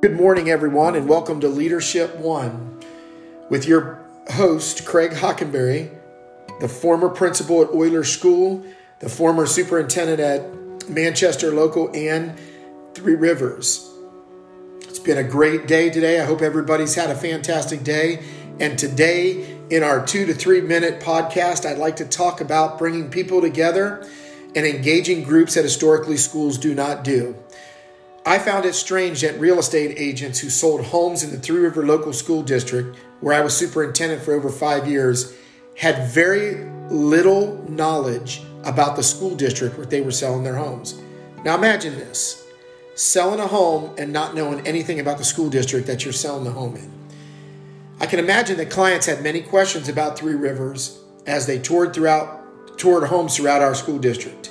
[0.00, 2.80] Good morning, everyone, and welcome to Leadership One
[3.48, 5.90] with your host, Craig Hockenberry,
[6.60, 8.64] the former principal at Euler School,
[9.00, 12.38] the former superintendent at Manchester Local and
[12.94, 13.90] Three Rivers.
[14.80, 16.20] It's been a great day today.
[16.20, 18.22] I hope everybody's had a fantastic day.
[18.60, 23.10] And today, in our two to three minute podcast, I'd like to talk about bringing
[23.10, 24.08] people together
[24.54, 27.36] and engaging groups that historically schools do not do.
[28.26, 31.84] I found it strange that real estate agents who sold homes in the Three River
[31.84, 35.36] Local School District, where I was superintendent for over five years,
[35.76, 40.98] had very little knowledge about the school district where they were selling their homes.
[41.44, 42.46] Now imagine this
[42.94, 46.52] selling a home and not knowing anything about the school district that you're selling the
[46.52, 46.90] home in.
[48.00, 52.40] I can imagine that clients had many questions about Three Rivers as they toured throughout
[52.78, 54.50] toured homes throughout our school district.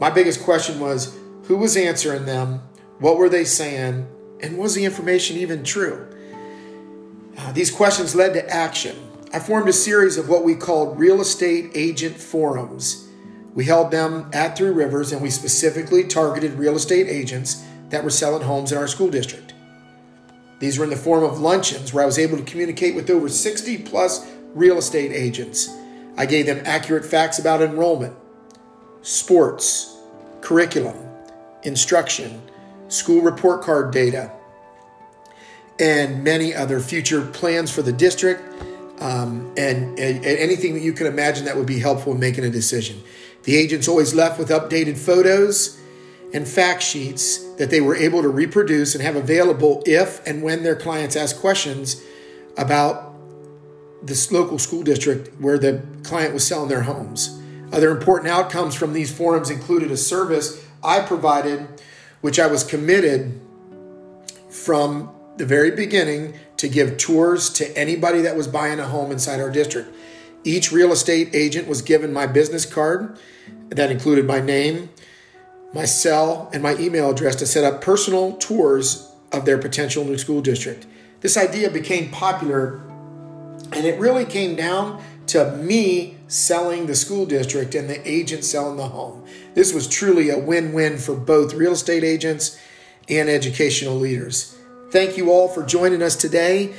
[0.00, 2.62] My biggest question was who was answering them
[2.98, 4.06] what were they saying?
[4.40, 6.06] And was the information even true?
[7.36, 8.96] Uh, these questions led to action.
[9.32, 13.08] I formed a series of what we called real estate agent forums.
[13.54, 18.10] We held them at Three Rivers and we specifically targeted real estate agents that were
[18.10, 19.54] selling homes in our school district.
[20.58, 23.28] These were in the form of luncheons where I was able to communicate with over
[23.28, 25.68] 60 plus real estate agents.
[26.16, 28.16] I gave them accurate facts about enrollment,
[29.02, 29.96] sports,
[30.40, 30.96] curriculum,
[31.62, 32.42] instruction,
[32.88, 34.32] school report card data,
[35.78, 38.42] and many other future plans for the district,
[39.00, 42.44] um, and, and, and anything that you can imagine that would be helpful in making
[42.44, 43.00] a decision.
[43.44, 45.78] The agents always left with updated photos
[46.34, 50.62] and fact sheets that they were able to reproduce and have available if and when
[50.62, 52.02] their clients asked questions
[52.56, 53.14] about
[54.02, 57.40] this local school district where the client was selling their homes.
[57.72, 61.66] Other important outcomes from these forums included a service I provided
[62.20, 63.40] which I was committed
[64.50, 69.40] from the very beginning to give tours to anybody that was buying a home inside
[69.40, 69.94] our district.
[70.44, 73.18] Each real estate agent was given my business card
[73.70, 74.90] that included my name,
[75.72, 80.18] my cell, and my email address to set up personal tours of their potential new
[80.18, 80.86] school district.
[81.20, 82.80] This idea became popular,
[83.72, 88.76] and it really came down to me selling the school district and the agent selling
[88.76, 89.24] the home.
[89.54, 92.58] This was truly a win win for both real estate agents
[93.08, 94.56] and educational leaders.
[94.90, 96.74] Thank you all for joining us today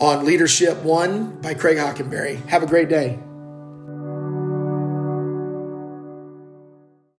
[0.00, 2.44] on Leadership One by Craig Hockenberry.
[2.48, 3.18] Have a great day.